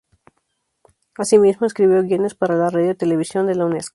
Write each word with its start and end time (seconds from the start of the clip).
Asimismo, 1.15 1.67
escribió 1.67 2.01
guiones 2.01 2.33
para 2.33 2.55
la 2.55 2.71
Radio 2.71 2.97
Televisión 2.97 3.45
de 3.45 3.53
la 3.53 3.65
Unesco. 3.65 3.89